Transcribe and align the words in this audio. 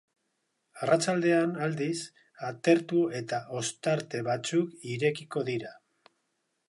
Arratsaldean, 0.85 1.51
aldiz, 1.65 1.99
atertu 2.47 3.03
eta 3.21 3.41
ostarte 3.61 4.23
batzuk 4.31 4.75
irekiko 4.95 5.45
dira. 5.53 5.77